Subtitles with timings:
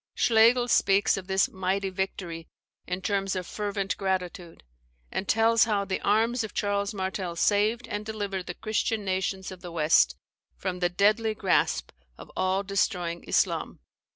[0.15, 2.47] ]Schlegel speaks of this "mighty victory"
[2.87, 4.63] in terms of fervent gratitude;
[5.11, 9.61] and tells how "the arms of Charles Martel saved and delivered the Christian nations of
[9.61, 10.15] the West
[10.57, 13.93] from the deadly grasp of all destroying Islam;" [Philosophy of History, p.
[13.93, 14.09] 331.